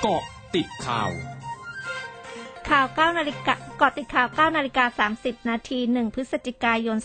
[0.00, 0.22] เกาะ
[0.54, 1.10] ติดข่าว
[2.68, 6.98] ข่าว9นาฬิกาเกาะติดข่าว9นาฬิกา30 นาที 1 พฤศจิกายน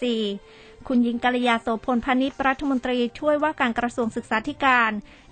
[0.00, 4.90] 2564 คุณหญิงกัลยาโสพลพาณิชย์รัฐมนตรีช่วยว่าการกระทรวงศึกษาธิการ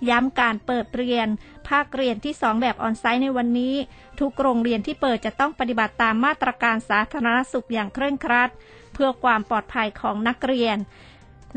[0.09, 1.27] ย้ำการเปิดเรียน
[1.69, 3.75] ภาคเรียนที่ 2 แบบออนไซต์ในวันนี้
[4.19, 8.49] ทุกโรงเรียนที่เปิดจะต้องปฏิบัติตามมาตรการสาธารณสุขอย่างเคร่งครัด
[8.93, 10.77] เพื่อความปลอดภัยของนักเรียน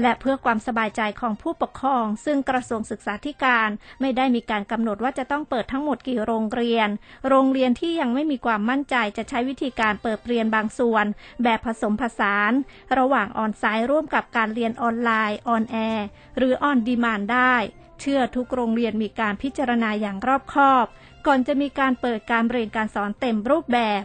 [0.02, 3.68] และเพื่อความสบายใจของผู้ปกครอง ซึ่งกระทรวงศึกษาธิการ
[4.00, 6.88] ไม่ได้มีการกำหนดว่าจะต้องเปิดทั้งหมดกี่โรงเรียน
[7.28, 11.04] โรงเรียนที่ยังไม่มีความมั่นใจจะใช้วิธีการเปิดเรียนบางส่วน
[11.42, 12.52] แบบผสมผสาน
[12.98, 16.06] ระหว่าง on-site ร่วมกับการเรียนออนไลน์ on-air
[16.36, 17.54] หรือ on-demand ได้
[18.00, 20.86] เชื่อทุกโรงเรียนมีการพิจารณาอย่างรอบคอบ
[21.26, 24.02] ก่อนจะมีการเปิดการเรียนการสอนเต็มรูปแบบ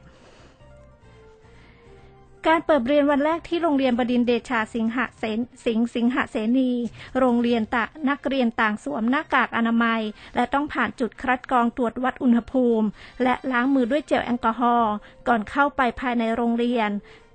[2.48, 6.72] การเปิดเรียนวันแรกที่โรงเรียนบดินเดชาสิงหเสนสิงห์สิงหเสนี
[7.20, 10.02] โรงเรียนตะนักเรียนต่างสวมหน้ากากอนามัย
[10.36, 12.88] และต้องผ่านจุดคัดกรองตรวจวัดอุณหภูมิ
[13.24, 14.94] และล้างมือด้วยเจลแอลกอฮอล์
[15.28, 16.90] ก่อนเข้าไปภายในโรงเรียน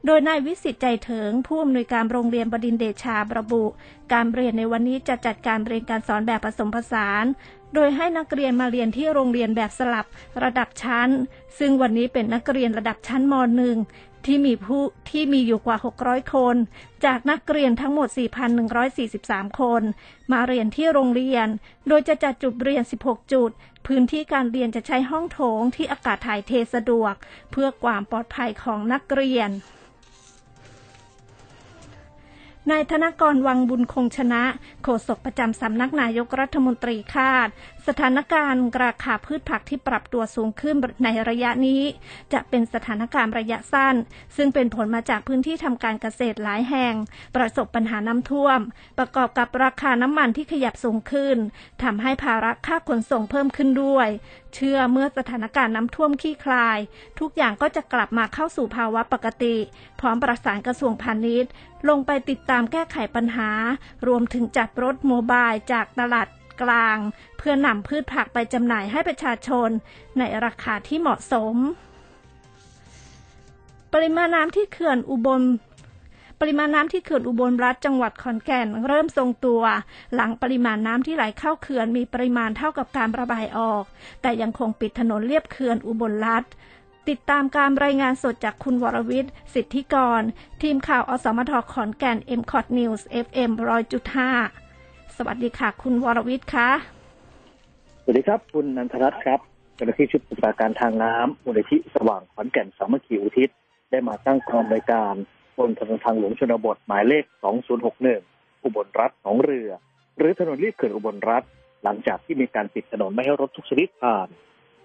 [0.06, 3.64] โดยนายวิสิตใจเถิง ผู้อำนวยการโรงเรียนบดินเดชาระบุ
[4.12, 7.24] การเรียนในวันนี้จะจัดการเรียนการสอนแบบผสมผสาน
[7.74, 10.06] โดยให้นักเรียนมาเรียนที่โรงเรียนแบบสลับ
[10.42, 11.08] ระดับชั้น
[11.58, 13.34] ซึ่งวันนี้เป็นนักเรียนระดับชั้นม
[13.76, 16.56] .1 ที่มีผู้ที่มีอยู่กว่า 600 คน
[17.05, 18.08] จากนักเรียนทั้งหมด
[18.84, 19.82] 4,143 คน
[20.32, 21.46] มาเรียนที่โรงเรียน
[21.88, 23.50] โดยจะจัดจุดเรียน 16 จุด
[23.86, 27.14] พื้นที่การเรียนจะใช้ห้องโถงที่อากาศถ่ายเทสะดวก
[27.50, 29.50] เพื่อความปลอดภัยของนักเรียน
[32.70, 34.45] นายธนกรวังบุญคงชนะ
[34.83, 37.48] โฆษกประจำสำนักนายกรัฐมนตรีคาด
[37.86, 41.83] สถานการณ์ราคาพืชผักที่ปรับตัวสูงขึ้นในระยะนี้
[42.33, 43.94] จะเป็นสถานการณ์ระยะสั้น
[44.37, 46.94] ซึ่งเป็นผลมาจากพื้นที่ทำการเกษตรหลายแห่ง
[47.37, 48.61] ประสบปัญหาน้ำท่วม
[48.98, 51.37] ประกอบกับราคาน้ำมันที่ขยับสูงขึ้น
[51.83, 54.09] ทำให้ภาระค่าขนส่งเพิ่มขึ้นด้วย
[54.55, 56.78] เชื่อเมื่อสถานการณ์น้ำท่วมคลี่คลาย
[57.20, 59.56] ทุกอย่างก็จะกลับมาเข้าสู่ภาวะปกติ
[60.00, 61.50] พร้อมประสานกระทรวงพาณิชย์
[61.88, 63.50] ลงไปติดตามแก้ไขปัญหา
[64.06, 66.28] รวมถึงจัดรถโมบายจากตลาด
[66.62, 66.99] กลาง
[67.39, 69.69] เพื่อนำพืชผักไปจำหน่ายให้ประชาชน
[70.19, 71.56] ในราคาที่เหมาะสม
[73.94, 75.43] ปริมาณน้ำที่เขื่อนอุบล
[76.41, 79.62] ปริมาณน้ำที่เขื่อนอุบลรัฐจังหวัดขอนแก่น เริ่มทรงตัว
[80.15, 83.84] หลังปริมาณน้ำที่ไหลเข้าเขื่อนมีปริมาณเท่ากับการระบายออก
[84.23, 86.44] แต่ยังคงปิดถนนเลียบเขื่อนอุบลรัฐ
[87.09, 90.22] ติดตามการรายงานสดจากคุณวรวิทย์ สิทธิกร
[90.62, 93.50] ทีมข่าวอสมทขอนแก่น m c o t News FM
[94.55, 96.69] 100.5 สวัสดีค่ะ คุณวรวิทย์คะ
[98.03, 99.41] สวัสดีครับ คุณนันทรัตน์ครับ
[99.75, 103.49] เจ้าหน้าที่ชุดปฏิบัติการทางน้ำมูลนิธิสว่างขอนแก่นสามัคคีอุทิศ
[103.91, 105.15] ได้มาตั้งกองบริการ
[105.59, 107.25] บนถนนทางหลวงชนบทหมายเลข
[107.94, 109.71] 2061 อุบลรัฐหนองเรือ
[110.19, 111.43] หรือถนนเลียบเขื่อนอุบลรัฐ
[111.84, 114.28] หลังจากที่มีการปิดถนนไม่ให้รถทุกชนิดผ่าน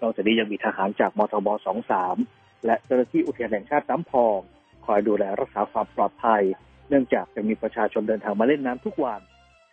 [0.02, 1.48] นอกจากนี้ยังมีทหารจากมทบ
[2.06, 4.38] 23 และเจ้าหน้าที่อุทยานแห่งชาติน้ำพอง
[4.86, 6.42] คอยดูแลรักษาความปลอดภัย
[6.88, 9.20] เนื่องจากจะมีประชาชนเดินทางมาเล่นน้ำทุกวัน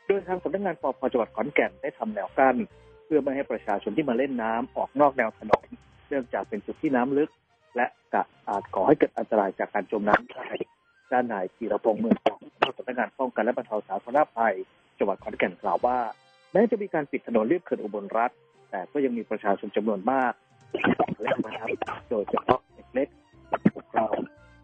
[0.05, 2.55] โดยทางสำนักงานปภจังหวัดขอนแก่นได้ทำแนวกั้น
[3.05, 5.65] เพื่อไม่ให้ประชาชนที่มาเล่นน้ำออกนอกแนวถนน
[6.09, 7.29] เนื่องจากเป็นจุดที่น้ำลึก
[7.75, 10.47] และกะอาจก่อให้เกิดอันตรายจากการจมน้ำได้
[11.11, 12.39] ด้านนายธีรพงษ์เมืองทอง
[12.77, 14.55] สำนักงานป้องกันและบรรเทาสาธารณภัย
[14.97, 15.97] จังหวัดขอนแก่นกล่าวว่า
[16.51, 18.31] แม้จะมีการปิดถนนเลียบเขื่อนอุบลรัฐ
[18.69, 20.33] แต่ก็ยังมีประชาชนจำนวนมาก
[21.21, 23.09] เล่นน้ำโดยเฉพาะเด็กเล็ก
[23.73, 24.07] พวกเรา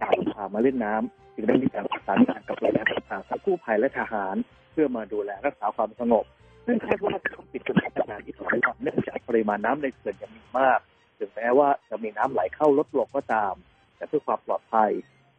[0.01, 4.35] ต่างพามาเล่นน้ำจึงได้มีการประสานงานกับหน่วยงานต่างๆทั้งกู้ภัยและทหาร
[4.71, 6.25] เพื่อมาดูแลรักษาความสงบ
[6.65, 10.79] ซึ่งคาดว่าจะต้องปิดถนนนานอีกหลายวันเนื่องจากปริมาณน้ำในเขื่อนยังมีมาก
[11.19, 13.53] ถึงแม้ว่าจะมีน้ำไหลเข้าลดลงก็ตาม
[13.97, 14.91] แต่เพื่อความปลอดภัย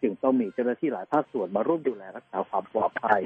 [0.02, 3.20] จึงต้องมีเจ้าหน้าที่หลายภาคส่วนมาร่วมดูแลรักษาความปลอดภัย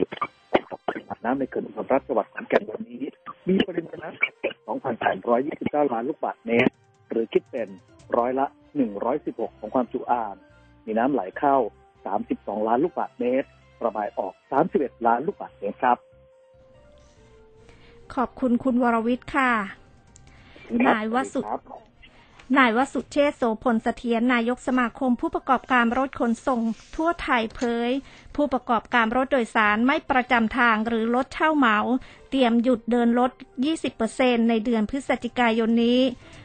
[0.69, 3.03] ของปริมาณน้ำในเขื่อนอุบลรัฐจังหวัดขอนแก่นวันนี้
[3.49, 4.21] มีปริมาณน้ำ
[5.71, 6.73] 2,829ล้านลูกบาศก์เมตร
[7.11, 7.69] หรือคิดเป็น
[8.19, 8.47] ร้อยละ
[9.03, 10.35] 116 ของความจุอ่าง
[10.87, 11.57] มีน้ำไหลเข้า
[12.13, 13.49] 32 ล้านลูกบาศก์เมตร
[13.85, 14.35] ระบายออก
[14.71, 15.99] 31 ล้านลูกบาศก์เมตรครับ
[18.15, 19.51] ขอบคุณคุณวรวิทย์ค่ะ
[20.87, 21.61] นายวสุครับ
[22.59, 26.61] นายวสุเชษโสพลเสถียรนายกสมาคม ผู้ประกอบการรถขนส่ง
[26.97, 27.91] ทั่วไทยเผย
[28.37, 31.77] ผู้ประกอบการรถโดยสารไม่ประจำทางหรือรถเช่าเหมา
[32.31, 33.33] เตรียมหยุดเดินรถ
[33.91, 36.01] 20%ในเดือนพฤศจิกายนนี้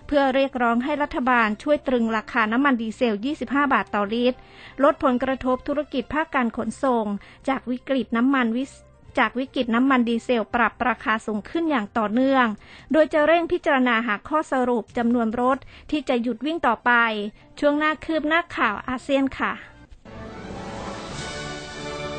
[0.08, 4.38] เพื่อเรียกร้องให้รัฐบาลช่วยตรึงราคาน้ำมันดีเซล 25 บาทต่อลิตร
[4.84, 7.06] ลดผลกระทบธุรกิจภาคการขนส่ง
[7.48, 8.72] จากวิกฤตน้ำมันวิส
[9.18, 12.46] จากวิกฤตน้ำมันดีเซลปรับราคาสูงขึ้นอย่างต่อเนื่อง
[12.92, 15.58] โดยจะเร่งพิจารณาหาข้อสรุปจำนวนรถ
[15.92, 16.92] ที่จะหยุดวิ่งต่อไป
[17.60, 19.54] ช่วงหน้าคืบหน้าข่าวอาเซียนค่ะ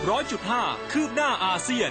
[0.08, 0.62] ร้อยจุดห้า
[0.92, 1.90] คืบหน้าอาเซียน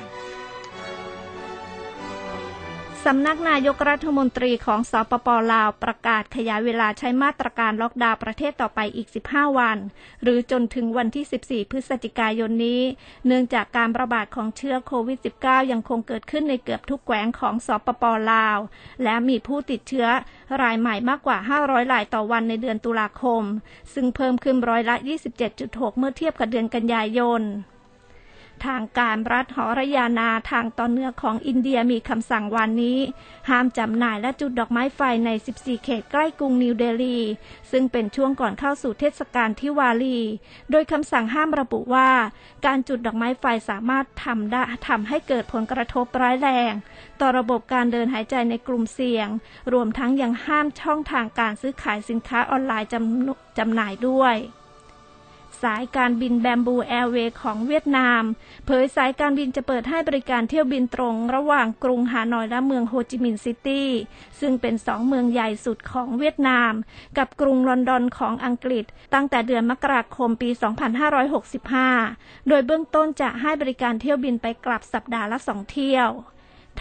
[3.10, 9.78] สำนักนายกรัฐมนตรีของสปปลาวประกาศขยายเวลาใช้มาตรการล็อกดาวน์ประเทศต่อไปอีก 15 วัน
[10.24, 12.82] หรือจนถึงวันที่ 14 พฤศจิกายนนี้
[13.28, 18.58] เนื่องจากการระบาดของเชื้อโควิด -19 ยังคงเกิดขึ้นในเกือบทุกแขวงของสปปลาว
[19.04, 20.08] และมีผู้ติดเชื้อ
[20.62, 23.44] รายใหม่มากกว่า 500 รายต่อวันในเดือนตุลาคม
[23.94, 24.96] ซึ่งเพิ่มขึ้นร้อยละ
[25.48, 27.44] 27.6 เมื่อเทียบกับเดือนกันยายน
[28.66, 33.00] ทางการรัฐหอระยานาทางตอนเหนือของอินเดียมีคำสั่งวันนี้
[33.50, 37.20] ห้ามจำหน่ายและจุดดอกไม้ไฟใน 14 เขตใกล้กรุงนิวเดลี
[37.72, 40.20] ซึ่งเป็นช่วงก่อนเข้าสู่เทศกาลทิวาลี
[40.72, 42.10] โดยคำสั่งห้ามระบุว่า
[42.66, 46.74] การจุดดอกไม้ไฟสามารถทำได้ทำให้เกิดผลกระทบร้ายแรง
[47.22, 49.28] ต่อระบบการเดินหายใจในกลุ่มเสี่ยง
[49.74, 54.36] รวมทั้งยังห้ามช่องทางการซื้อขายสินค้าออนไลน์จำจำหน่ายด้วย
[55.62, 58.24] สายการบินแบมบูแอร์เวย์ของเวียดนาม
[58.66, 63.90] เผยสายการบินจะเปิดให้บริการเที่ยวบินตรง ระหว่างกรุงฮานอยและเมืองโฮจิมินห์ซิตี้
[64.40, 66.74] ซึ่งเป็นสองเมืองใหญ่สุดของเวียดนาม
[67.18, 70.50] กับกรุงลอนดอนของอังกฤษ ตั้งแต่เดือนมกราคมปี
[71.70, 76.10] 2565 โดยเบื้องต้นจะให้บริการเที่ยวบินไปกลับสัปดาห์ละสองเที่ยว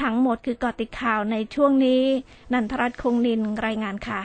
[0.00, 2.02] ทั้งหมดคือกอติข่าวในช่วงนี้
[2.52, 4.22] นันทรัตน์คงนินรายงานค่ะ